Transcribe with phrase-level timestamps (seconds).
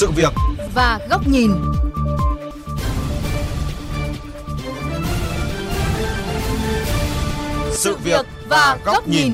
[0.00, 0.32] sự việc
[0.74, 1.50] và góc nhìn.
[7.72, 9.32] Sự việc và góc nhìn.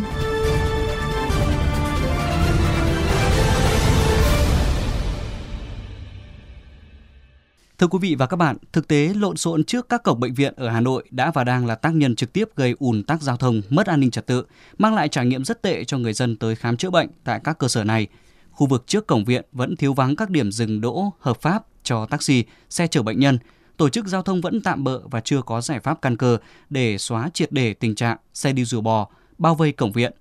[7.79, 10.55] Thưa quý vị và các bạn, thực tế lộn xộn trước các cổng bệnh viện
[10.57, 13.37] ở Hà Nội đã và đang là tác nhân trực tiếp gây ùn tắc giao
[13.37, 14.47] thông, mất an ninh trật tự,
[14.79, 17.59] mang lại trải nghiệm rất tệ cho người dân tới khám chữa bệnh tại các
[17.59, 18.09] cơ sở này.
[18.57, 22.07] Khu vực trước cổng viện vẫn thiếu vắng các điểm dừng đỗ hợp pháp cho
[22.07, 23.39] taxi, xe chở bệnh nhân.
[23.77, 26.39] Tổ chức giao thông vẫn tạm bỡ và chưa có giải pháp căn cơ
[26.71, 30.13] để xóa triệt để tình trạng xe đi rùa bò, bao vây cổng viện.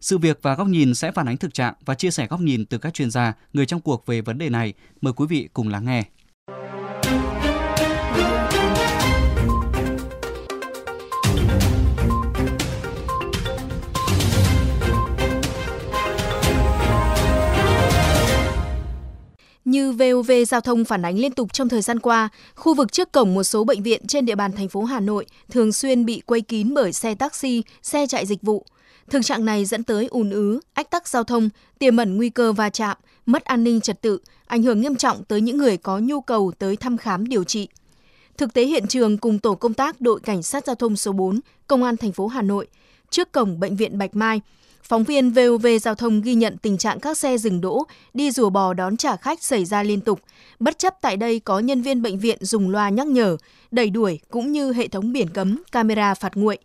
[0.00, 2.66] Sự việc và góc nhìn sẽ phản ánh thực trạng và chia sẻ góc nhìn
[2.66, 4.74] từ các chuyên gia, người trong cuộc về vấn đề này.
[5.00, 6.04] Mời quý vị cùng lắng nghe.
[20.00, 23.34] VOV Giao thông phản ánh liên tục trong thời gian qua, khu vực trước cổng
[23.34, 26.40] một số bệnh viện trên địa bàn thành phố Hà Nội thường xuyên bị quây
[26.40, 28.66] kín bởi xe taxi, xe chạy dịch vụ.
[29.10, 32.52] Thực trạng này dẫn tới ùn ứ, ách tắc giao thông, tiềm ẩn nguy cơ
[32.52, 35.98] va chạm, mất an ninh trật tự, ảnh hưởng nghiêm trọng tới những người có
[35.98, 37.68] nhu cầu tới thăm khám điều trị.
[38.36, 41.40] Thực tế hiện trường cùng tổ công tác đội cảnh sát giao thông số 4,
[41.66, 42.66] Công an thành phố Hà Nội,
[43.10, 44.40] trước cổng bệnh viện Bạch Mai,
[44.82, 48.50] Phóng viên VOV Giao thông ghi nhận tình trạng các xe dừng đỗ, đi rùa
[48.50, 50.20] bò đón trả khách xảy ra liên tục.
[50.58, 53.36] Bất chấp tại đây có nhân viên bệnh viện dùng loa nhắc nhở,
[53.70, 56.58] đẩy đuổi cũng như hệ thống biển cấm, camera phạt nguội.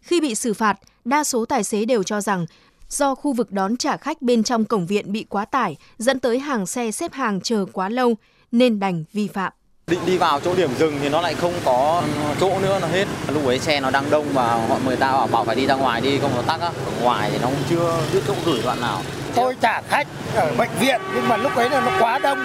[0.00, 2.46] Khi bị xử phạt, đa số tài xế đều cho rằng
[2.88, 6.38] do khu vực đón trả khách bên trong cổng viện bị quá tải, dẫn tới
[6.38, 8.14] hàng xe xếp hàng chờ quá lâu
[8.52, 9.52] nên đành vi phạm.
[9.90, 12.02] Định đi vào chỗ điểm dừng thì nó lại không có
[12.40, 13.08] chỗ nữa nó hết.
[13.28, 15.74] Lúc ấy xe nó đang đông và họ người ta bảo, bảo phải đi ra
[15.74, 16.66] ngoài đi không có tắc á.
[16.66, 19.02] Ở ngoài thì nó cũng chưa biết chỗ gửi đoạn nào.
[19.34, 22.38] Tôi trả khách ở bệnh viện nhưng mà lúc ấy là nó quá đông.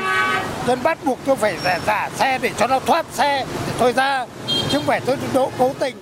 [0.68, 3.94] Nên bắt buộc tôi phải giả, giả xe để cho nó thoát xe để tôi
[3.94, 5.96] ra chứ không phải tôi đỗ cố tình.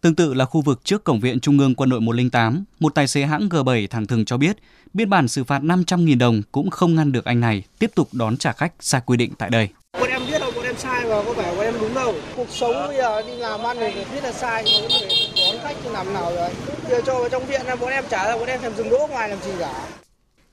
[0.00, 3.06] Tương tự là khu vực trước cổng viện Trung ương Quân đội 108, một tài
[3.06, 4.56] xế hãng G7 thẳng thừng cho biết,
[4.94, 8.36] biên bản xử phạt 500.000 đồng cũng không ngăn được anh này tiếp tục đón
[8.36, 9.68] trả khách sai quy định tại đây.
[10.76, 12.14] Em sai và có vẻ của em đúng đâu.
[12.36, 14.98] Cuộc sống bây giờ đi làm ăn thì biết là sai, nhưng mà
[15.36, 16.50] đón khách làm nào rồi.
[16.90, 19.06] Giờ cho vào trong viện em bọn em trả là bọn em thèm dừng đỗ
[19.10, 19.88] ngoài làm gì cả.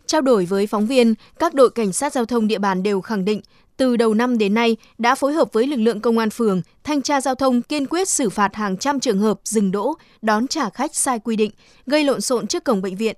[0.05, 3.25] Trao đổi với phóng viên, các đội cảnh sát giao thông địa bàn đều khẳng
[3.25, 3.41] định
[3.77, 7.01] từ đầu năm đến nay đã phối hợp với lực lượng công an phường, thanh
[7.01, 10.69] tra giao thông kiên quyết xử phạt hàng trăm trường hợp dừng đỗ, đón trả
[10.69, 11.51] khách sai quy định,
[11.85, 13.15] gây lộn xộn trước cổng bệnh viện.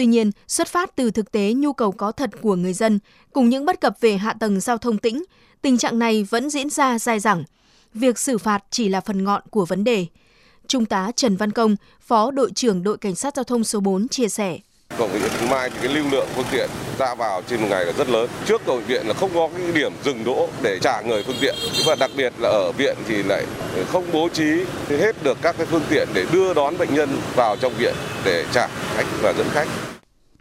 [0.00, 2.98] Tuy nhiên, xuất phát từ thực tế nhu cầu có thật của người dân,
[3.32, 5.24] cùng những bất cập về hạ tầng giao thông tĩnh,
[5.62, 7.44] tình trạng này vẫn diễn ra dài dẳng.
[7.94, 10.06] Việc xử phạt chỉ là phần ngọn của vấn đề.
[10.66, 14.08] Trung tá Trần Văn Công, Phó đội trưởng đội cảnh sát giao thông số 4
[14.08, 14.58] chia sẻ.
[14.98, 17.84] Cổng bệnh viện Mai thì cái lưu lượng phương tiện ra vào trên một ngày
[17.84, 18.30] là rất lớn.
[18.46, 21.38] Trước cổng bệnh viện là không có cái điểm dừng đỗ để trả người phương
[21.40, 21.54] tiện.
[21.86, 23.46] Và đặc biệt là ở viện thì lại
[23.92, 27.56] không bố trí hết được các cái phương tiện để đưa đón bệnh nhân vào
[27.56, 27.94] trong viện
[28.24, 29.68] để trả khách và dẫn khách.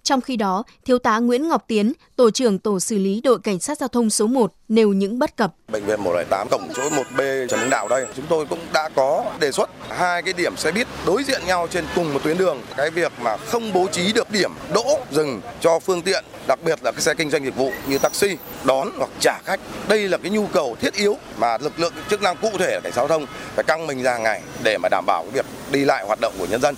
[0.10, 3.60] Trong khi đó, Thiếu tá Nguyễn Ngọc Tiến, Tổ trưởng Tổ xử lý đội Cảnh
[3.60, 5.54] sát Giao thông số 1 nêu những bất cập.
[5.68, 9.26] Bệnh viện 108 cổng chỗ 1B Trần Hưng Đạo đây, chúng tôi cũng đã có
[9.40, 12.62] đề xuất hai cái điểm xe buýt đối diện nhau trên cùng một tuyến đường.
[12.78, 16.80] Cái việc mà không bố trí được điểm đỗ dừng cho phương tiện, đặc biệt
[16.84, 19.60] là cái xe kinh doanh dịch vụ như taxi, đón hoặc trả khách.
[19.88, 22.80] Đây là cái nhu cầu thiết yếu mà lực lượng chức năng cụ thể là
[22.80, 23.26] cảnh sát giao thông
[23.56, 26.34] phải căng mình ra ngày để mà đảm bảo cái việc đi lại hoạt động
[26.40, 26.76] của nhân dân.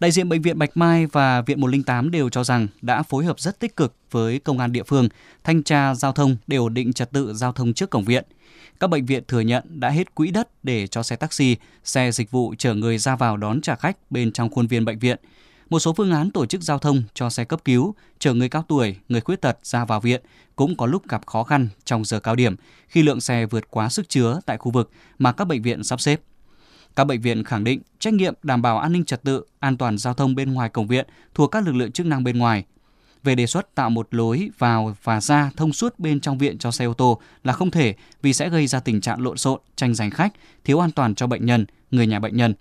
[0.00, 3.40] Đại diện Bệnh viện Bạch Mai và Viện 108 đều cho rằng đã phối hợp
[3.40, 5.08] rất tích cực với công an địa phương,
[5.44, 8.24] thanh tra giao thông để ổn định trật tự giao thông trước cổng viện.
[8.80, 12.30] Các bệnh viện thừa nhận đã hết quỹ đất để cho xe taxi, xe dịch
[12.30, 15.18] vụ chở người ra vào đón trả khách bên trong khuôn viên bệnh viện.
[15.70, 18.64] Một số phương án tổ chức giao thông cho xe cấp cứu, chở người cao
[18.68, 20.22] tuổi, người khuyết tật ra vào viện
[20.56, 22.56] cũng có lúc gặp khó khăn trong giờ cao điểm
[22.88, 26.00] khi lượng xe vượt quá sức chứa tại khu vực mà các bệnh viện sắp
[26.00, 26.20] xếp.
[26.98, 29.98] Các bệnh viện khẳng định trách nhiệm đảm bảo an ninh trật tự, an toàn
[29.98, 32.64] giao thông bên ngoài cổng viện thuộc các lực lượng chức năng bên ngoài.
[33.22, 36.70] Về đề xuất tạo một lối vào và ra thông suốt bên trong viện cho
[36.70, 39.94] xe ô tô là không thể vì sẽ gây ra tình trạng lộn xộn, tranh
[39.94, 40.32] giành khách,
[40.64, 42.54] thiếu an toàn cho bệnh nhân, người nhà bệnh nhân.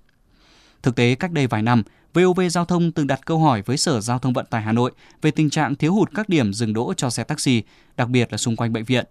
[0.83, 1.83] Thực tế cách đây vài năm,
[2.13, 4.91] VOV Giao thông từng đặt câu hỏi với Sở Giao thông Vận tải Hà Nội
[5.21, 7.63] về tình trạng thiếu hụt các điểm dừng đỗ cho xe taxi,
[7.97, 9.05] đặc biệt là xung quanh bệnh viện.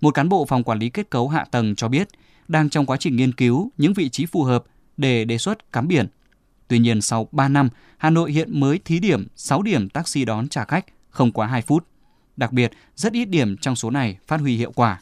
[0.00, 2.08] Một cán bộ phòng quản lý kết cấu hạ tầng cho biết,
[2.48, 4.64] đang trong quá trình nghiên cứu những vị trí phù hợp
[4.96, 6.06] để đề xuất cắm biển.
[6.68, 10.48] Tuy nhiên sau 3 năm, Hà Nội hiện mới thí điểm 6 điểm taxi đón
[10.48, 11.86] trả khách không quá 2 phút.
[12.36, 15.00] Đặc biệt, rất ít điểm trong số này phát huy hiệu quả.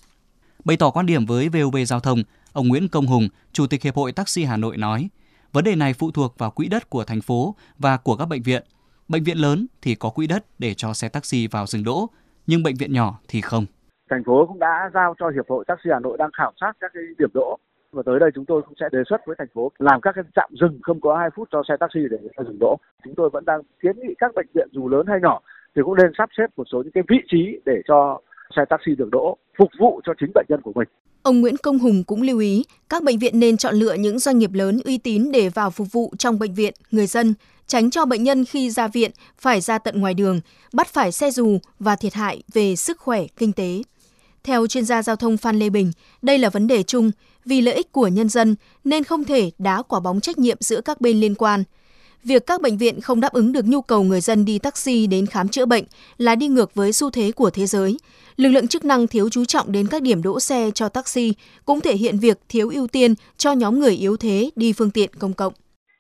[0.64, 3.96] Bày tỏ quan điểm với VOV Giao thông, ông Nguyễn Công Hùng, Chủ tịch Hiệp
[3.96, 5.08] hội Taxi Hà Nội nói,
[5.52, 8.42] vấn đề này phụ thuộc vào quỹ đất của thành phố và của các bệnh
[8.42, 8.62] viện.
[9.08, 12.10] Bệnh viện lớn thì có quỹ đất để cho xe taxi vào dừng đỗ,
[12.46, 13.66] nhưng bệnh viện nhỏ thì không
[14.10, 16.90] Thành phố cũng đã giao cho Hiệp hội Taxi Hà Nội đang khảo sát các
[16.94, 17.58] cái điểm đỗ
[17.92, 20.24] và tới đây chúng tôi cũng sẽ đề xuất với thành phố làm các cái
[20.36, 22.76] trạm dừng không có 2 phút cho xe taxi để dừng đỗ.
[23.04, 25.40] Chúng tôi vẫn đang kiến nghị các bệnh viện dù lớn hay nhỏ
[25.76, 28.20] thì cũng nên sắp xếp một số những cái vị trí để cho
[28.56, 30.88] xe taxi được đỗ phục vụ cho chính bệnh nhân của mình.
[31.22, 34.38] Ông Nguyễn Công Hùng cũng lưu ý các bệnh viện nên chọn lựa những doanh
[34.38, 37.34] nghiệp lớn uy tín để vào phục vụ trong bệnh viện người dân,
[37.66, 40.40] tránh cho bệnh nhân khi ra viện phải ra tận ngoài đường,
[40.74, 43.82] bắt phải xe dù và thiệt hại về sức khỏe kinh tế.
[44.44, 45.92] Theo chuyên gia giao thông Phan Lê Bình,
[46.22, 47.10] đây là vấn đề chung
[47.44, 50.80] vì lợi ích của nhân dân nên không thể đá quả bóng trách nhiệm giữa
[50.80, 51.64] các bên liên quan.
[52.24, 55.26] Việc các bệnh viện không đáp ứng được nhu cầu người dân đi taxi đến
[55.26, 55.84] khám chữa bệnh
[56.18, 57.98] là đi ngược với xu thế của thế giới.
[58.36, 61.80] Lực lượng chức năng thiếu chú trọng đến các điểm đỗ xe cho taxi cũng
[61.80, 65.32] thể hiện việc thiếu ưu tiên cho nhóm người yếu thế đi phương tiện công
[65.32, 65.52] cộng.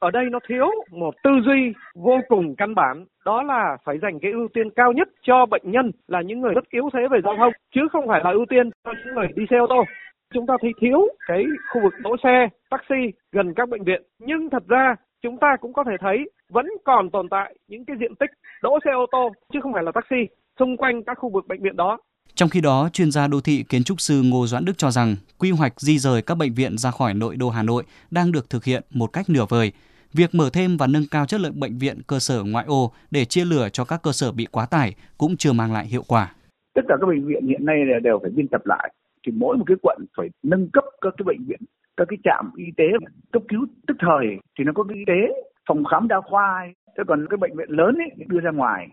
[0.04, 4.18] Ở đây nó thiếu một tư duy vô cùng căn bản, đó là phải dành
[4.22, 7.18] cái ưu tiên cao nhất cho bệnh nhân là những người rất yếu thế về
[7.24, 9.84] giao thông, chứ không phải là ưu tiên cho những người đi xe ô tô
[10.34, 10.98] chúng ta thấy thiếu
[11.28, 13.02] cái khu vực đỗ xe taxi
[13.32, 17.10] gần các bệnh viện nhưng thật ra chúng ta cũng có thể thấy vẫn còn
[17.10, 18.30] tồn tại những cái diện tích
[18.62, 20.22] đỗ xe ô tô chứ không phải là taxi
[20.58, 21.98] xung quanh các khu vực bệnh viện đó.
[22.34, 25.16] Trong khi đó, chuyên gia đô thị kiến trúc sư Ngô Doãn Đức cho rằng
[25.38, 28.50] quy hoạch di rời các bệnh viện ra khỏi nội đô Hà Nội đang được
[28.50, 29.72] thực hiện một cách nửa vời.
[30.18, 33.24] Việc mở thêm và nâng cao chất lượng bệnh viện, cơ sở ngoại ô để
[33.24, 36.34] chia lửa cho các cơ sở bị quá tải cũng chưa mang lại hiệu quả.
[36.74, 38.94] Tất cả các bệnh viện hiện nay đều phải biên tập lại.
[39.26, 41.60] Thì mỗi một cái quận phải nâng cấp các cái bệnh viện,
[41.96, 42.84] các cái trạm y tế,
[43.32, 44.26] cấp cứu tức thời.
[44.58, 45.20] Thì nó có cái y tế,
[45.68, 46.66] phòng khám đa khoa.
[46.98, 48.88] Thế còn cái bệnh viện lớn ấy, đưa ra ngoài.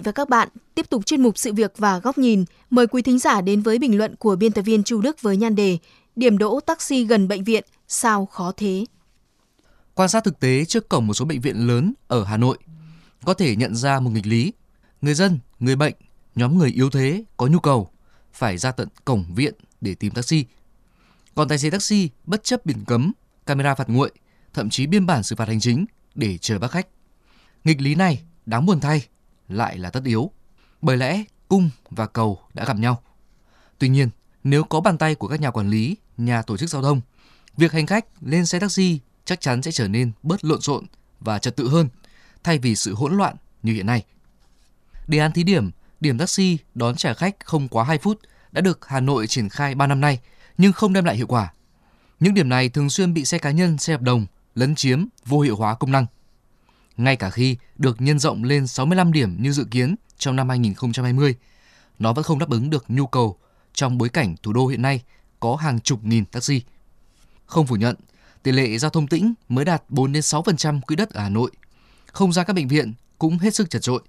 [0.00, 3.02] Vị và các bạn, tiếp tục chuyên mục sự việc và góc nhìn, mời quý
[3.02, 5.78] thính giả đến với bình luận của biên tập viên Chu Đức với nhan đề
[6.16, 8.84] Điểm đỗ taxi gần bệnh viện, sao khó thế?
[9.94, 12.58] Quan sát thực tế trước cổng một số bệnh viện lớn ở Hà Nội,
[13.24, 14.52] có thể nhận ra một nghịch lý.
[15.00, 15.94] Người dân, người bệnh,
[16.34, 17.90] nhóm người yếu thế có nhu cầu
[18.32, 20.44] phải ra tận cổng viện để tìm taxi.
[21.34, 23.12] Còn tài xế taxi bất chấp biển cấm,
[23.46, 24.10] camera phạt nguội,
[24.54, 26.86] thậm chí biên bản xử phạt hành chính để chờ bác khách.
[27.64, 29.06] Nghịch lý này đáng buồn thay
[29.50, 30.30] lại là tất yếu.
[30.82, 33.02] Bởi lẽ cung và cầu đã gặp nhau.
[33.78, 34.10] Tuy nhiên,
[34.44, 37.00] nếu có bàn tay của các nhà quản lý, nhà tổ chức giao thông,
[37.56, 40.84] việc hành khách lên xe taxi chắc chắn sẽ trở nên bớt lộn xộn
[41.20, 41.88] và trật tự hơn,
[42.44, 44.04] thay vì sự hỗn loạn như hiện nay.
[45.06, 45.70] Đề án thí điểm
[46.00, 48.20] điểm taxi đón trả khách không quá 2 phút
[48.52, 50.20] đã được Hà Nội triển khai 3 năm nay
[50.58, 51.52] nhưng không đem lại hiệu quả.
[52.20, 55.40] Những điểm này thường xuyên bị xe cá nhân, xe hợp đồng lấn chiếm, vô
[55.40, 56.06] hiệu hóa công năng
[57.04, 61.34] ngay cả khi được nhân rộng lên 65 điểm như dự kiến trong năm 2020.
[61.98, 63.38] Nó vẫn không đáp ứng được nhu cầu
[63.74, 65.02] trong bối cảnh thủ đô hiện nay
[65.40, 66.62] có hàng chục nghìn taxi.
[67.46, 67.96] Không phủ nhận,
[68.42, 71.50] tỷ lệ giao thông tĩnh mới đạt 4 đến 6% quỹ đất ở Hà Nội.
[72.12, 74.02] Không ra các bệnh viện cũng hết sức chật trội.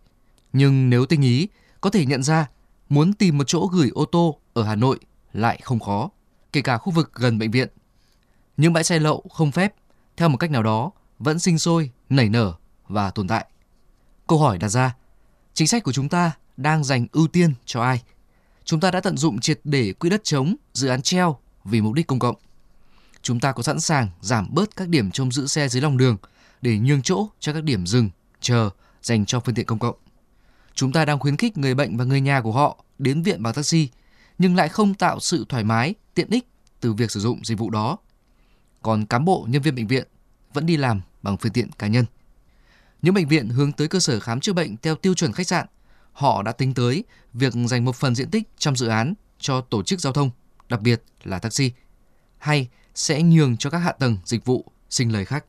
[0.53, 1.47] Nhưng nếu tinh ý,
[1.81, 2.47] có thể nhận ra
[2.89, 4.99] muốn tìm một chỗ gửi ô tô ở Hà Nội
[5.33, 6.09] lại không khó,
[6.53, 7.67] kể cả khu vực gần bệnh viện.
[8.57, 9.73] Những bãi xe lậu không phép,
[10.17, 12.53] theo một cách nào đó, vẫn sinh sôi, nảy nở
[12.91, 13.45] và tồn tại.
[14.27, 14.95] Câu hỏi đặt ra,
[15.53, 18.01] chính sách của chúng ta đang dành ưu tiên cho ai?
[18.63, 21.93] Chúng ta đã tận dụng triệt để quỹ đất trống, dự án treo vì mục
[21.93, 22.35] đích công cộng.
[23.21, 26.17] Chúng ta có sẵn sàng giảm bớt các điểm trông giữ xe dưới lòng đường
[26.61, 28.09] để nhường chỗ cho các điểm dừng,
[28.41, 28.69] chờ
[29.01, 29.95] dành cho phương tiện công cộng.
[30.75, 33.53] Chúng ta đang khuyến khích người bệnh và người nhà của họ đến viện bằng
[33.53, 33.89] taxi,
[34.37, 36.47] nhưng lại không tạo sự thoải mái, tiện ích
[36.79, 37.97] từ việc sử dụng dịch vụ đó.
[38.81, 40.07] Còn cán bộ, nhân viên bệnh viện
[40.53, 42.05] vẫn đi làm bằng phương tiện cá nhân.
[43.01, 45.67] Những bệnh viện hướng tới cơ sở khám chữa bệnh theo tiêu chuẩn khách sạn,
[46.13, 47.03] họ đã tính tới
[47.33, 50.29] việc dành một phần diện tích trong dự án cho tổ chức giao thông,
[50.69, 51.71] đặc biệt là taxi,
[52.37, 55.45] hay sẽ nhường cho các hạ tầng dịch vụ sinh lời khách.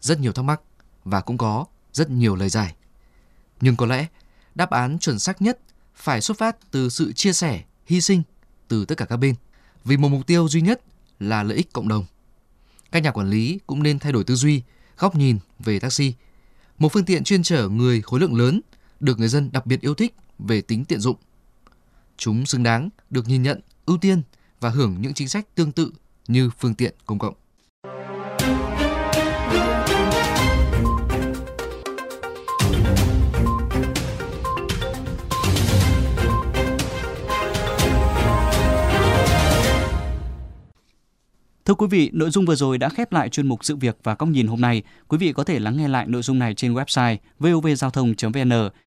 [0.00, 0.60] Rất nhiều thắc mắc
[1.04, 2.74] và cũng có rất nhiều lời giải.
[3.60, 4.06] Nhưng có lẽ
[4.54, 5.58] đáp án chuẩn xác nhất
[5.94, 8.22] phải xuất phát từ sự chia sẻ, hy sinh
[8.68, 9.34] từ tất cả các bên
[9.84, 10.80] vì một mục tiêu duy nhất
[11.20, 12.04] là lợi ích cộng đồng.
[12.92, 14.62] Các nhà quản lý cũng nên thay đổi tư duy,
[14.98, 16.14] góc nhìn về taxi
[16.84, 18.60] một phương tiện chuyên chở người khối lượng lớn
[19.00, 21.16] được người dân đặc biệt yêu thích về tính tiện dụng.
[22.16, 24.22] Chúng xứng đáng được nhìn nhận, ưu tiên
[24.60, 25.92] và hưởng những chính sách tương tự
[26.28, 27.34] như phương tiện công cộng.
[41.66, 44.16] Thưa quý vị, nội dung vừa rồi đã khép lại chuyên mục sự việc và
[44.18, 44.82] góc nhìn hôm nay.
[45.08, 48.52] Quý vị có thể lắng nghe lại nội dung này trên website vovgiao thông.vn